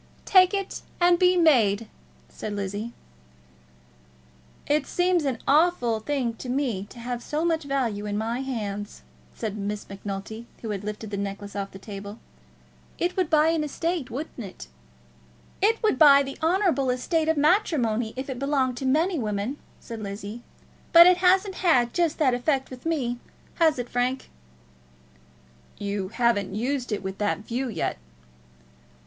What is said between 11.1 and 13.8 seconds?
the necklace off the table. "It would buy an